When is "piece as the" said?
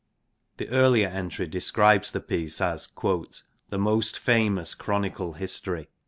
2.21-3.77